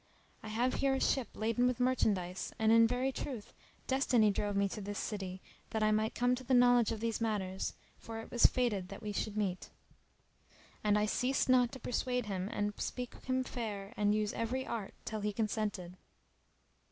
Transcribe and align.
I 0.41 0.47
have 0.47 0.73
here 0.81 0.95
a 0.95 0.99
ship 0.99 1.27
laden 1.35 1.67
with 1.67 1.79
merchandise; 1.79 2.51
and 2.57 2.71
in 2.71 2.87
very 2.87 3.11
truth 3.11 3.53
Destiny 3.85 4.31
drove 4.31 4.55
me 4.55 4.67
to 4.69 4.81
this 4.81 4.97
city 4.97 5.41
that 5.69 5.83
I 5.83 5.91
might 5.91 6.15
come 6.15 6.33
to 6.33 6.43
the 6.43 6.55
knowledge 6.55 6.91
of 6.91 7.01
these 7.01 7.21
matters, 7.21 7.75
for 7.99 8.19
it 8.19 8.31
was 8.31 8.47
fated 8.47 8.89
that 8.89 9.03
we 9.03 9.11
should 9.11 9.37
meet." 9.37 9.69
And 10.83 10.97
I 10.97 11.05
ceased 11.05 11.49
not 11.49 11.71
to 11.73 11.79
persuade 11.79 12.25
him 12.25 12.49
and 12.51 12.73
speak 12.81 13.13
him 13.25 13.43
fair 13.43 13.93
and 13.95 14.15
use 14.15 14.33
every 14.33 14.65
art 14.65 14.95
till 15.05 15.19
he 15.21 15.31
consented. 15.31 15.97